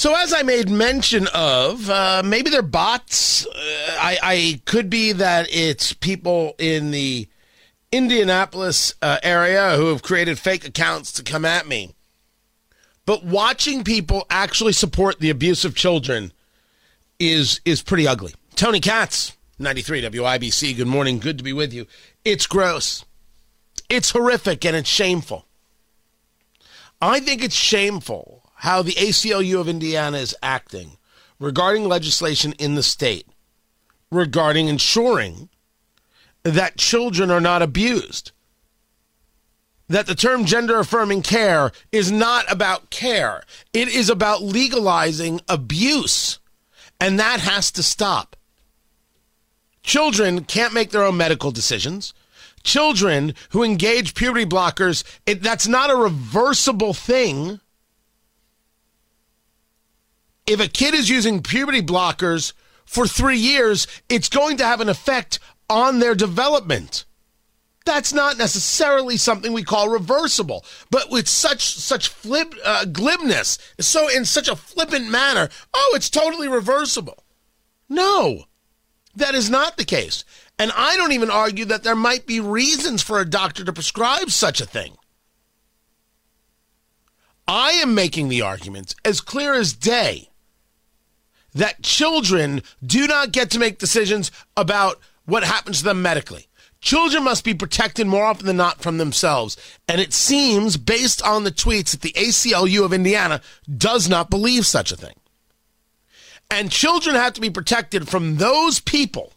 So, 0.00 0.14
as 0.14 0.32
I 0.32 0.40
made 0.40 0.70
mention 0.70 1.28
of, 1.34 1.90
uh, 1.90 2.22
maybe 2.24 2.48
they're 2.48 2.62
bots. 2.62 3.44
Uh, 3.44 3.50
I, 4.00 4.18
I 4.22 4.60
could 4.64 4.88
be 4.88 5.12
that 5.12 5.46
it's 5.50 5.92
people 5.92 6.54
in 6.58 6.90
the 6.90 7.28
Indianapolis 7.92 8.94
uh, 9.02 9.18
area 9.22 9.76
who 9.76 9.88
have 9.88 10.00
created 10.00 10.38
fake 10.38 10.66
accounts 10.66 11.12
to 11.12 11.22
come 11.22 11.44
at 11.44 11.68
me. 11.68 11.94
But 13.04 13.26
watching 13.26 13.84
people 13.84 14.24
actually 14.30 14.72
support 14.72 15.20
the 15.20 15.28
abuse 15.28 15.66
of 15.66 15.74
children 15.74 16.32
is 17.18 17.60
is 17.66 17.82
pretty 17.82 18.08
ugly. 18.08 18.32
Tony 18.56 18.80
Katz, 18.80 19.36
93 19.58 20.00
WIBC. 20.00 20.78
Good 20.78 20.86
morning. 20.86 21.18
Good 21.18 21.36
to 21.36 21.44
be 21.44 21.52
with 21.52 21.74
you. 21.74 21.86
It's 22.24 22.46
gross. 22.46 23.04
It's 23.90 24.12
horrific 24.12 24.64
and 24.64 24.74
it's 24.74 24.88
shameful. 24.88 25.44
I 27.02 27.20
think 27.20 27.44
it's 27.44 27.54
shameful 27.54 28.39
how 28.60 28.82
the 28.82 28.92
ACLU 28.92 29.60
of 29.60 29.68
Indiana 29.68 30.18
is 30.18 30.36
acting 30.42 30.96
regarding 31.38 31.84
legislation 31.84 32.52
in 32.58 32.74
the 32.74 32.82
state 32.82 33.26
regarding 34.10 34.68
ensuring 34.68 35.48
that 36.42 36.76
children 36.76 37.30
are 37.30 37.40
not 37.40 37.62
abused. 37.62 38.32
That 39.88 40.06
the 40.06 40.14
term 40.14 40.44
gender 40.44 40.78
affirming 40.78 41.22
care 41.22 41.72
is 41.90 42.12
not 42.12 42.50
about 42.50 42.90
care, 42.90 43.42
it 43.72 43.88
is 43.88 44.08
about 44.08 44.42
legalizing 44.42 45.40
abuse. 45.48 46.38
And 47.00 47.18
that 47.18 47.40
has 47.40 47.70
to 47.72 47.82
stop. 47.82 48.36
Children 49.82 50.44
can't 50.44 50.74
make 50.74 50.90
their 50.90 51.02
own 51.02 51.16
medical 51.16 51.50
decisions. 51.50 52.12
Children 52.62 53.34
who 53.50 53.62
engage 53.62 54.14
puberty 54.14 54.44
blockers, 54.44 55.02
it, 55.24 55.42
that's 55.42 55.66
not 55.66 55.88
a 55.88 55.96
reversible 55.96 56.92
thing. 56.92 57.58
If 60.46 60.60
a 60.60 60.68
kid 60.68 60.94
is 60.94 61.08
using 61.08 61.42
puberty 61.42 61.82
blockers 61.82 62.52
for 62.84 63.06
three 63.06 63.38
years, 63.38 63.86
it's 64.08 64.28
going 64.28 64.56
to 64.56 64.64
have 64.64 64.80
an 64.80 64.88
effect 64.88 65.38
on 65.68 65.98
their 66.00 66.14
development. 66.14 67.04
That's 67.86 68.12
not 68.12 68.36
necessarily 68.36 69.16
something 69.16 69.52
we 69.52 69.62
call 69.62 69.88
reversible, 69.88 70.64
but 70.90 71.10
with 71.10 71.28
such 71.28 71.74
such 71.74 72.08
flip 72.08 72.54
uh, 72.64 72.84
glibness, 72.84 73.58
so 73.78 74.08
in 74.08 74.24
such 74.24 74.48
a 74.48 74.56
flippant 74.56 75.08
manner, 75.08 75.48
oh, 75.72 75.92
it's 75.94 76.10
totally 76.10 76.48
reversible. 76.48 77.24
No, 77.88 78.44
that 79.14 79.34
is 79.34 79.48
not 79.50 79.76
the 79.76 79.84
case. 79.84 80.24
And 80.58 80.72
I 80.76 80.96
don't 80.96 81.12
even 81.12 81.30
argue 81.30 81.64
that 81.66 81.82
there 81.82 81.96
might 81.96 82.26
be 82.26 82.38
reasons 82.38 83.02
for 83.02 83.18
a 83.18 83.28
doctor 83.28 83.64
to 83.64 83.72
prescribe 83.72 84.30
such 84.30 84.60
a 84.60 84.66
thing. 84.66 84.96
I 87.48 87.72
am 87.72 87.94
making 87.94 88.28
the 88.28 88.42
argument 88.42 88.94
as 89.04 89.20
clear 89.20 89.54
as 89.54 89.72
day 89.72 90.29
that 91.54 91.82
children 91.82 92.62
do 92.84 93.06
not 93.06 93.32
get 93.32 93.50
to 93.50 93.58
make 93.58 93.78
decisions 93.78 94.30
about 94.56 95.00
what 95.24 95.44
happens 95.44 95.78
to 95.78 95.84
them 95.84 96.02
medically. 96.02 96.48
Children 96.80 97.24
must 97.24 97.44
be 97.44 97.52
protected 97.52 98.06
more 98.06 98.24
often 98.24 98.46
than 98.46 98.56
not 98.56 98.80
from 98.80 98.96
themselves. 98.96 99.56
And 99.86 100.00
it 100.00 100.14
seems, 100.14 100.76
based 100.76 101.22
on 101.22 101.44
the 101.44 101.50
tweets, 101.50 101.90
that 101.90 102.00
the 102.00 102.12
ACLU 102.12 102.84
of 102.84 102.92
Indiana 102.92 103.42
does 103.76 104.08
not 104.08 104.30
believe 104.30 104.64
such 104.64 104.90
a 104.90 104.96
thing. 104.96 105.14
And 106.50 106.70
children 106.70 107.14
have 107.16 107.34
to 107.34 107.40
be 107.40 107.50
protected 107.50 108.08
from 108.08 108.36
those 108.36 108.80
people 108.80 109.32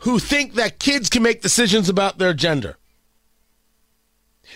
who 0.00 0.18
think 0.18 0.54
that 0.54 0.78
kids 0.78 1.10
can 1.10 1.22
make 1.22 1.42
decisions 1.42 1.88
about 1.88 2.18
their 2.18 2.32
gender. 2.32 2.76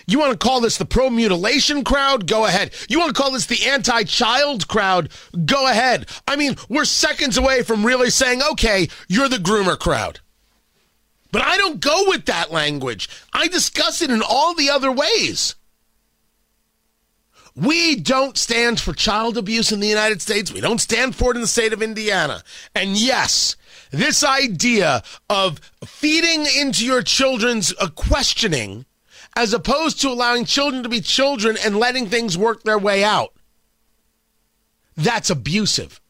You 0.06 0.18
want 0.18 0.32
to 0.32 0.38
call 0.38 0.60
this 0.60 0.78
the 0.78 0.84
pro 0.84 1.10
mutilation 1.10 1.84
crowd? 1.84 2.26
Go 2.26 2.46
ahead. 2.46 2.72
You 2.88 2.98
want 2.98 3.14
to 3.14 3.20
call 3.20 3.32
this 3.32 3.46
the 3.46 3.66
anti 3.66 4.04
child 4.04 4.68
crowd? 4.68 5.10
Go 5.44 5.68
ahead. 5.68 6.08
I 6.26 6.36
mean, 6.36 6.56
we're 6.68 6.84
seconds 6.84 7.36
away 7.36 7.62
from 7.62 7.84
really 7.84 8.10
saying, 8.10 8.40
okay, 8.52 8.88
you're 9.08 9.28
the 9.28 9.36
groomer 9.36 9.78
crowd. 9.78 10.20
But 11.30 11.42
I 11.42 11.56
don't 11.58 11.80
go 11.80 12.04
with 12.06 12.24
that 12.26 12.50
language. 12.50 13.08
I 13.32 13.48
discuss 13.48 14.00
it 14.00 14.10
in 14.10 14.22
all 14.22 14.54
the 14.54 14.70
other 14.70 14.90
ways. 14.90 15.54
We 17.54 17.96
don't 17.96 18.38
stand 18.38 18.80
for 18.80 18.92
child 18.92 19.36
abuse 19.36 19.72
in 19.72 19.80
the 19.80 19.88
United 19.88 20.22
States. 20.22 20.52
We 20.52 20.60
don't 20.60 20.80
stand 20.80 21.16
for 21.16 21.32
it 21.32 21.36
in 21.36 21.40
the 21.42 21.48
state 21.48 21.72
of 21.72 21.82
Indiana. 21.82 22.44
And 22.74 22.96
yes, 22.96 23.56
this 23.90 24.22
idea 24.22 25.02
of 25.28 25.60
feeding 25.84 26.46
into 26.56 26.86
your 26.86 27.02
children's 27.02 27.74
uh, 27.80 27.88
questioning 27.88 28.86
as 29.36 29.52
opposed 29.52 30.00
to 30.00 30.08
allowing 30.08 30.44
children 30.44 30.82
to 30.82 30.88
be 30.88 31.00
children 31.00 31.56
and 31.64 31.76
letting 31.76 32.06
things 32.06 32.36
work 32.36 32.62
their 32.62 32.78
way 32.78 33.04
out. 33.04 33.32
That's 34.96 35.30
abusive. 35.30 36.00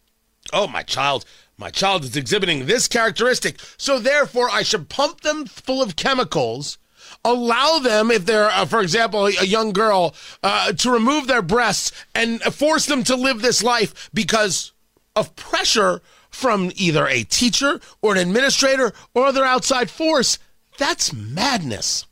Oh, 0.53 0.67
my 0.67 0.83
child, 0.83 1.25
my 1.59 1.71
child 1.71 2.05
is 2.05 2.17
exhibiting 2.17 2.67
this 2.67 2.89
characteristic, 2.89 3.61
so 3.77 3.99
therefore 3.99 4.49
I 4.51 4.63
should 4.63 4.89
pump 4.89 5.21
them 5.21 5.45
full 5.45 5.83
of 5.83 5.97
chemicals. 5.97 6.79
Allow 7.25 7.81
them, 7.81 8.11
if 8.11 8.25
they're, 8.25 8.51
uh, 8.51 8.65
for 8.65 8.81
example, 8.81 9.27
a 9.27 9.45
young 9.45 9.73
girl, 9.73 10.15
uh, 10.43 10.73
to 10.73 10.91
remove 10.91 11.27
their 11.27 11.43
breasts 11.43 11.93
and 12.15 12.41
force 12.43 12.87
them 12.87 13.03
to 13.05 13.17
live 13.17 13.43
this 13.43 13.63
life 13.63 14.09
because 14.15 14.73
of 15.15 15.37
pressure 15.37 16.01
from 16.31 16.71
either 16.77 17.07
a 17.07 17.25
teacher 17.25 17.81
or 18.01 18.13
an 18.13 18.19
administrator 18.19 18.93
or 19.15 19.27
other 19.27 19.45
outside 19.45 19.91
force. 19.91 20.39
That's 20.79 21.13
madness. 21.13 22.07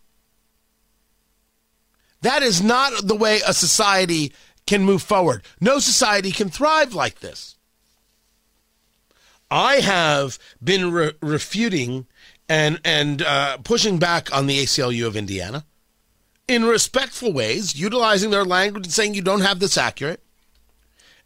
That 2.23 2.43
is 2.43 2.63
not 2.63 3.07
the 3.07 3.15
way 3.15 3.41
a 3.47 3.53
society 3.53 4.33
can 4.67 4.83
move 4.83 5.03
forward. 5.03 5.43
No 5.61 5.79
society 5.79 6.33
can 6.33 6.49
thrive 6.49 6.95
like 6.95 7.21
this. 7.21 7.57
I 9.51 9.77
have 9.77 10.39
been 10.63 10.93
re- 10.93 11.13
refuting 11.23 12.07
and 12.49 12.81
and 12.85 13.23
uh, 13.23 13.59
pushing 13.59 13.99
back 13.99 14.35
on 14.35 14.47
the 14.47 14.59
ACLU 14.59 15.07
of 15.07 15.17
Indiana 15.17 15.65
in 16.49 16.65
respectful 16.65 17.33
ways, 17.33 17.79
utilizing 17.79 18.31
their 18.31 18.45
language 18.45 18.87
and 18.87 18.93
saying 18.93 19.15
you 19.15 19.23
don't 19.23 19.41
have 19.41 19.61
this 19.61 19.77
accurate. 19.77 20.23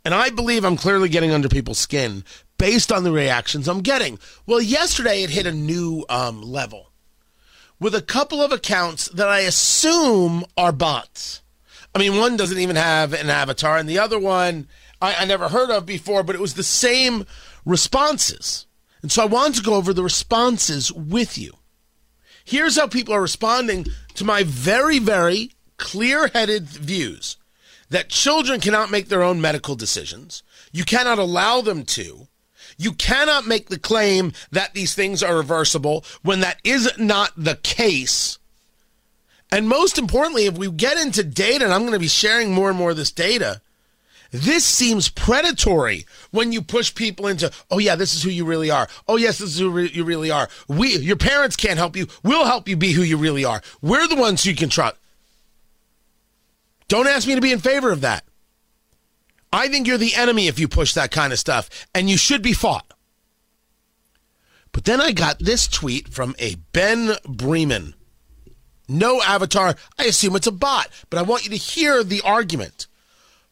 And 0.04 0.14
I 0.14 0.30
believe 0.30 0.64
I'm 0.64 0.76
clearly 0.76 1.08
getting 1.08 1.30
under 1.30 1.48
people's 1.48 1.78
skin 1.78 2.24
based 2.56 2.90
on 2.90 3.04
the 3.04 3.12
reactions 3.12 3.68
I'm 3.68 3.80
getting. 3.80 4.18
Well, 4.46 4.60
yesterday 4.60 5.22
it 5.22 5.30
hit 5.30 5.46
a 5.46 5.52
new 5.52 6.04
um, 6.08 6.42
level 6.42 6.89
with 7.80 7.94
a 7.94 8.02
couple 8.02 8.40
of 8.42 8.52
accounts 8.52 9.08
that 9.08 9.28
I 9.28 9.40
assume 9.40 10.44
are 10.56 10.72
bots. 10.72 11.42
I 11.94 11.98
mean, 11.98 12.18
one 12.18 12.36
doesn't 12.36 12.58
even 12.58 12.76
have 12.76 13.12
an 13.12 13.30
avatar, 13.30 13.78
and 13.78 13.88
the 13.88 13.98
other 13.98 14.18
one 14.18 14.68
I, 15.00 15.16
I 15.16 15.24
never 15.24 15.48
heard 15.48 15.70
of 15.70 15.86
before, 15.86 16.22
but 16.22 16.36
it 16.36 16.40
was 16.40 16.54
the 16.54 16.62
same 16.62 17.26
responses. 17.64 18.66
And 19.02 19.10
so 19.10 19.22
I 19.22 19.26
wanted 19.26 19.56
to 19.56 19.62
go 19.62 19.74
over 19.74 19.92
the 19.92 20.02
responses 20.02 20.92
with 20.92 21.38
you. 21.38 21.52
Here's 22.44 22.76
how 22.76 22.86
people 22.86 23.14
are 23.14 23.22
responding 23.22 23.86
to 24.14 24.24
my 24.24 24.42
very, 24.42 24.98
very 24.98 25.52
clear 25.76 26.28
headed 26.28 26.64
views 26.64 27.36
that 27.88 28.08
children 28.08 28.60
cannot 28.60 28.90
make 28.90 29.08
their 29.08 29.22
own 29.22 29.40
medical 29.40 29.74
decisions. 29.74 30.42
You 30.72 30.84
cannot 30.84 31.18
allow 31.18 31.60
them 31.60 31.84
to. 31.84 32.28
You 32.80 32.94
cannot 32.94 33.46
make 33.46 33.68
the 33.68 33.78
claim 33.78 34.32
that 34.52 34.72
these 34.72 34.94
things 34.94 35.22
are 35.22 35.36
reversible 35.36 36.02
when 36.22 36.40
that 36.40 36.58
is 36.64 36.90
not 36.96 37.30
the 37.36 37.56
case. 37.56 38.38
And 39.52 39.68
most 39.68 39.98
importantly, 39.98 40.46
if 40.46 40.56
we 40.56 40.70
get 40.70 40.96
into 40.96 41.22
data, 41.22 41.66
and 41.66 41.74
I'm 41.74 41.82
going 41.82 41.92
to 41.92 41.98
be 41.98 42.08
sharing 42.08 42.54
more 42.54 42.70
and 42.70 42.78
more 42.78 42.92
of 42.92 42.96
this 42.96 43.12
data, 43.12 43.60
this 44.30 44.64
seems 44.64 45.10
predatory 45.10 46.06
when 46.30 46.52
you 46.52 46.62
push 46.62 46.94
people 46.94 47.26
into, 47.26 47.52
oh 47.70 47.76
yeah, 47.76 47.96
this 47.96 48.14
is 48.14 48.22
who 48.22 48.30
you 48.30 48.46
really 48.46 48.70
are. 48.70 48.88
Oh 49.06 49.16
yes, 49.16 49.36
this 49.36 49.50
is 49.50 49.58
who 49.58 49.68
re- 49.68 49.90
you 49.92 50.04
really 50.04 50.30
are. 50.30 50.48
We, 50.66 50.96
your 50.96 51.16
parents 51.16 51.56
can't 51.56 51.76
help 51.76 51.96
you. 51.96 52.06
We'll 52.22 52.46
help 52.46 52.66
you 52.66 52.78
be 52.78 52.92
who 52.92 53.02
you 53.02 53.18
really 53.18 53.44
are. 53.44 53.60
We're 53.82 54.08
the 54.08 54.16
ones 54.16 54.46
you 54.46 54.56
can 54.56 54.70
trust. 54.70 54.96
Don't 56.88 57.08
ask 57.08 57.28
me 57.28 57.34
to 57.34 57.42
be 57.42 57.52
in 57.52 57.58
favor 57.58 57.92
of 57.92 58.00
that. 58.00 58.24
I 59.52 59.68
think 59.68 59.86
you're 59.86 59.98
the 59.98 60.14
enemy 60.14 60.46
if 60.46 60.58
you 60.58 60.68
push 60.68 60.94
that 60.94 61.10
kind 61.10 61.32
of 61.32 61.38
stuff, 61.38 61.88
and 61.94 62.08
you 62.08 62.16
should 62.16 62.42
be 62.42 62.52
fought. 62.52 62.92
But 64.72 64.84
then 64.84 65.00
I 65.00 65.10
got 65.10 65.40
this 65.40 65.66
tweet 65.66 66.08
from 66.08 66.36
a 66.38 66.54
Ben 66.72 67.16
Bremen. 67.28 67.94
No 68.88 69.20
avatar. 69.22 69.74
I 69.98 70.04
assume 70.04 70.36
it's 70.36 70.46
a 70.46 70.52
bot, 70.52 70.88
but 71.10 71.18
I 71.18 71.22
want 71.22 71.44
you 71.44 71.50
to 71.50 71.56
hear 71.56 72.04
the 72.04 72.20
argument. 72.22 72.86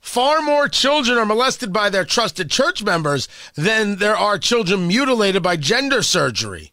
far 0.00 0.40
more 0.40 0.68
children 0.68 1.18
are 1.18 1.26
molested 1.26 1.72
by 1.72 1.90
their 1.90 2.04
trusted 2.04 2.50
church 2.50 2.82
members 2.82 3.28
than 3.54 3.96
there 3.96 4.16
are 4.16 4.38
children 4.38 4.86
mutilated 4.86 5.42
by 5.42 5.56
gender 5.56 6.02
surgery. 6.02 6.72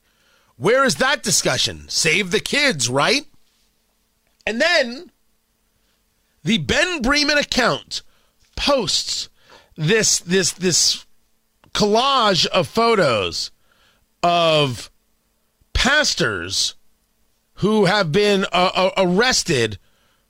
Where 0.58 0.86
is 0.86 0.96
that 0.96 1.24
discussion? 1.24 1.86
Save 1.90 2.32
the 2.32 2.40
kids, 2.40 2.88
right? 2.88 3.26
And 4.48 4.62
then 4.62 5.12
the 6.44 6.60
Ben 6.60 7.02
Bremen 7.02 7.38
account 7.38 8.04
posts 8.56 9.30
this 9.76 10.20
this 10.20 10.52
this 10.54 11.06
collage 11.74 12.46
of 12.48 12.68
photos 12.68 13.52
of 14.24 14.90
pastors 15.74 16.76
who 17.56 17.86
have 17.86 18.12
been 18.12 18.46
uh, 18.52 18.72
uh, 18.74 18.92
arrested 18.98 19.78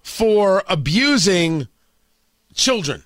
for 0.01 0.63
abusing 0.67 1.67
children. 2.53 3.03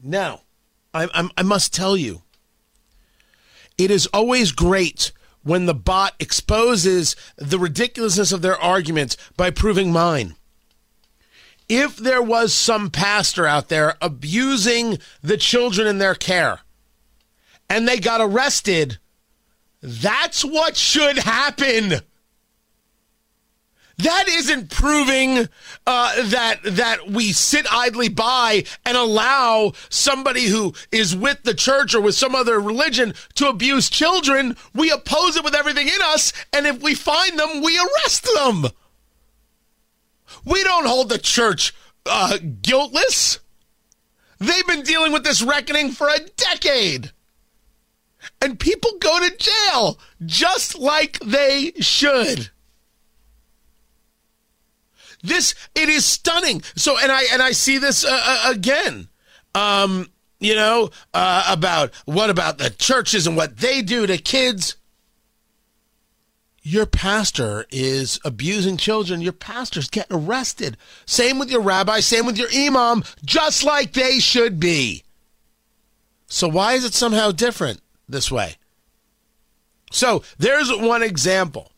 Now, 0.00 0.42
I, 0.94 1.08
I, 1.12 1.28
I 1.36 1.42
must 1.42 1.74
tell 1.74 1.96
you, 1.96 2.22
it 3.76 3.90
is 3.90 4.06
always 4.08 4.52
great 4.52 5.12
when 5.42 5.66
the 5.66 5.74
bot 5.74 6.14
exposes 6.18 7.14
the 7.36 7.58
ridiculousness 7.58 8.32
of 8.32 8.42
their 8.42 8.56
arguments 8.56 9.16
by 9.36 9.50
proving 9.50 9.92
mine. 9.92 10.35
If 11.68 11.96
there 11.96 12.22
was 12.22 12.52
some 12.52 12.90
pastor 12.90 13.46
out 13.46 13.68
there 13.68 13.96
abusing 14.00 14.98
the 15.22 15.36
children 15.36 15.86
in 15.86 15.98
their 15.98 16.14
care 16.14 16.60
and 17.68 17.88
they 17.88 17.98
got 17.98 18.20
arrested, 18.20 18.98
that's 19.82 20.44
what 20.44 20.76
should 20.76 21.18
happen. 21.18 22.00
That 23.98 24.28
isn't 24.28 24.70
proving 24.70 25.48
uh, 25.86 26.22
that 26.24 26.58
that 26.62 27.08
we 27.08 27.32
sit 27.32 27.66
idly 27.72 28.10
by 28.10 28.64
and 28.84 28.96
allow 28.96 29.72
somebody 29.88 30.46
who 30.46 30.74
is 30.92 31.16
with 31.16 31.44
the 31.44 31.54
church 31.54 31.94
or 31.94 32.02
with 32.02 32.14
some 32.14 32.34
other 32.34 32.60
religion 32.60 33.14
to 33.36 33.48
abuse 33.48 33.88
children. 33.88 34.54
We 34.74 34.90
oppose 34.90 35.36
it 35.36 35.44
with 35.44 35.54
everything 35.54 35.88
in 35.88 35.98
us, 36.02 36.34
and 36.52 36.66
if 36.66 36.82
we 36.82 36.94
find 36.94 37.38
them, 37.38 37.62
we 37.62 37.78
arrest 37.78 38.28
them. 38.34 38.66
We 40.46 40.62
don't 40.62 40.86
hold 40.86 41.10
the 41.10 41.18
church 41.18 41.74
uh, 42.06 42.38
guiltless. 42.62 43.40
They've 44.38 44.66
been 44.66 44.82
dealing 44.82 45.12
with 45.12 45.24
this 45.24 45.42
reckoning 45.42 45.90
for 45.90 46.08
a 46.08 46.20
decade. 46.20 47.10
And 48.40 48.58
people 48.58 48.92
go 49.00 49.20
to 49.20 49.36
jail 49.36 49.98
just 50.24 50.78
like 50.78 51.18
they 51.20 51.72
should. 51.80 52.50
This 55.22 55.54
it 55.74 55.88
is 55.88 56.04
stunning. 56.04 56.62
So 56.76 56.96
and 56.98 57.10
I 57.10 57.24
and 57.32 57.42
I 57.42 57.52
see 57.52 57.78
this 57.78 58.04
uh, 58.04 58.08
uh, 58.10 58.52
again. 58.52 59.08
Um, 59.54 60.10
you 60.38 60.54
know, 60.54 60.90
uh, 61.14 61.46
about 61.48 61.92
what 62.04 62.30
about 62.30 62.58
the 62.58 62.70
churches 62.70 63.26
and 63.26 63.36
what 63.36 63.56
they 63.56 63.82
do 63.82 64.06
to 64.06 64.18
kids. 64.18 64.76
Your 66.68 66.86
pastor 66.86 67.64
is 67.70 68.18
abusing 68.24 68.76
children. 68.76 69.20
Your 69.20 69.32
pastor's 69.32 69.88
getting 69.88 70.16
arrested. 70.16 70.76
Same 71.04 71.38
with 71.38 71.48
your 71.48 71.60
rabbi, 71.60 72.00
same 72.00 72.26
with 72.26 72.36
your 72.36 72.48
imam, 72.52 73.04
just 73.24 73.62
like 73.62 73.92
they 73.92 74.18
should 74.18 74.58
be. 74.58 75.04
So 76.26 76.48
why 76.48 76.72
is 76.72 76.84
it 76.84 76.92
somehow 76.92 77.30
different 77.30 77.82
this 78.08 78.32
way? 78.32 78.56
So 79.92 80.24
there's 80.38 80.68
one 80.76 81.04
example. 81.04 81.70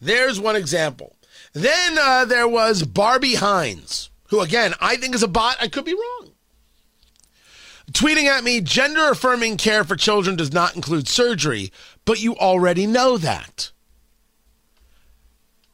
There's 0.00 0.40
one 0.40 0.56
example. 0.56 1.14
Then 1.52 1.96
uh, 1.96 2.24
there 2.24 2.48
was 2.48 2.82
Barbie 2.82 3.36
Hines, 3.36 4.10
who, 4.30 4.40
again, 4.40 4.74
I 4.80 4.96
think 4.96 5.14
is 5.14 5.22
a 5.22 5.28
bot. 5.28 5.56
I 5.60 5.68
could 5.68 5.84
be 5.84 5.94
wrong. 5.94 6.32
Tweeting 7.92 8.24
at 8.24 8.42
me, 8.42 8.60
gender 8.60 9.08
affirming 9.08 9.56
care 9.56 9.84
for 9.84 9.94
children 9.94 10.34
does 10.34 10.52
not 10.52 10.74
include 10.74 11.06
surgery, 11.06 11.70
but 12.04 12.20
you 12.20 12.34
already 12.34 12.88
know 12.88 13.16
that. 13.18 13.70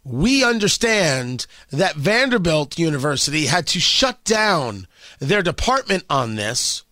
We 0.09 0.43
understand 0.43 1.47
that 1.71 1.97
Vanderbilt 1.97 2.79
University 2.79 3.47
had 3.47 3.67
to 3.69 3.81
shut 3.81 4.25
down 4.25 4.87
their 5.19 5.43
department 5.43 6.05
on 6.09 6.37
this 6.37 6.85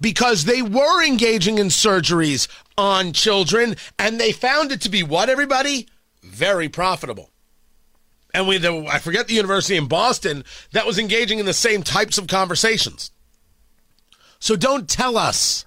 because 0.00 0.44
they 0.44 0.62
were 0.62 1.04
engaging 1.04 1.58
in 1.58 1.68
surgeries 1.68 2.48
on 2.76 3.12
children 3.12 3.76
and 3.98 4.18
they 4.18 4.32
found 4.32 4.72
it 4.72 4.80
to 4.82 4.88
be 4.88 5.02
what, 5.02 5.28
everybody? 5.28 5.88
Very 6.22 6.68
profitable 6.68 7.30
and 8.36 8.46
we 8.46 8.58
the, 8.58 8.86
I 8.86 8.98
forget 8.98 9.28
the 9.28 9.34
university 9.34 9.76
in 9.76 9.88
Boston 9.88 10.44
that 10.72 10.86
was 10.86 10.98
engaging 10.98 11.38
in 11.38 11.46
the 11.46 11.54
same 11.54 11.82
types 11.82 12.18
of 12.18 12.26
conversations. 12.26 13.10
So 14.38 14.56
don't 14.56 14.90
tell 14.90 15.16
us 15.16 15.64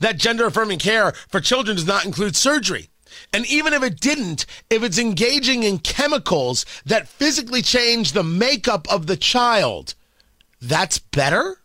that 0.00 0.18
gender 0.18 0.46
affirming 0.46 0.80
care 0.80 1.12
for 1.28 1.40
children 1.40 1.76
does 1.76 1.86
not 1.86 2.04
include 2.04 2.36
surgery. 2.36 2.89
And 3.32 3.46
even 3.46 3.72
if 3.72 3.82
it 3.82 4.00
didn't, 4.00 4.46
if 4.68 4.82
it's 4.82 4.98
engaging 4.98 5.62
in 5.62 5.78
chemicals 5.78 6.64
that 6.84 7.08
physically 7.08 7.62
change 7.62 8.12
the 8.12 8.22
makeup 8.22 8.90
of 8.90 9.06
the 9.06 9.16
child, 9.16 9.94
that's 10.60 10.98
better? 10.98 11.58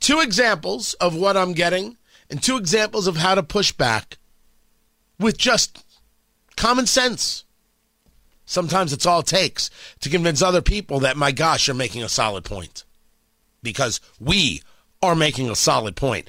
Two 0.00 0.20
examples 0.20 0.94
of 0.94 1.16
what 1.16 1.36
I'm 1.36 1.52
getting 1.52 1.96
and 2.30 2.42
two 2.42 2.56
examples 2.56 3.06
of 3.06 3.16
how 3.16 3.34
to 3.34 3.42
push 3.42 3.72
back 3.72 4.18
with 5.18 5.38
just 5.38 5.84
common 6.56 6.86
sense. 6.86 7.44
Sometimes 8.44 8.92
it's 8.92 9.06
all 9.06 9.20
it 9.20 9.26
takes 9.26 9.70
to 10.00 10.08
convince 10.08 10.40
other 10.40 10.62
people 10.62 11.00
that, 11.00 11.16
my 11.16 11.32
gosh, 11.32 11.66
you're 11.66 11.74
making 11.74 12.02
a 12.02 12.08
solid 12.08 12.44
point. 12.44 12.84
Because 13.62 14.00
we 14.20 14.62
are 15.02 15.16
making 15.16 15.50
a 15.50 15.56
solid 15.56 15.96
point. 15.96 16.28